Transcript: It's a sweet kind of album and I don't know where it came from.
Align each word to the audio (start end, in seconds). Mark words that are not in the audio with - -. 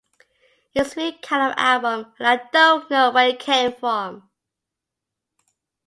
It's 0.73 0.89
a 0.89 0.91
sweet 0.93 1.21
kind 1.21 1.51
of 1.51 1.57
album 1.59 2.11
and 2.17 2.27
I 2.27 2.41
don't 2.51 2.89
know 2.89 3.11
where 3.11 3.27
it 3.29 3.37
came 3.37 3.71
from. 3.71 4.27